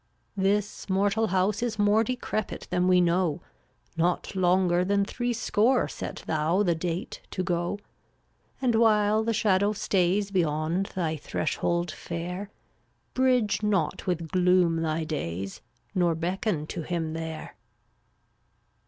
335 0.33 0.51
This 0.55 0.89
mortal 0.89 1.27
house 1.27 1.61
is 1.61 1.77
more 1.77 2.03
Decrepit 2.03 2.67
than 2.71 2.87
we 2.87 2.99
know; 2.99 3.43
Not 3.95 4.35
longer 4.35 4.83
than 4.83 5.05
three 5.05 5.31
score 5.31 5.87
Set 5.87 6.23
thou 6.25 6.63
the 6.63 6.73
date 6.73 7.21
to 7.29 7.43
go; 7.43 7.77
And 8.59 8.73
while 8.73 9.23
the 9.23 9.31
Shadow 9.31 9.73
stays 9.73 10.31
Beyond 10.31 10.87
thy 10.95 11.17
threshold 11.17 11.91
fair, 11.91 12.49
Bridge 13.13 13.61
not 13.61 14.07
with 14.07 14.29
gloom 14.31 14.81
thy 14.81 15.03
days, 15.03 15.61
Nor 15.93 16.15
beckon 16.15 16.65
to 16.69 16.81
him 16.81 17.13
there. 17.13 17.55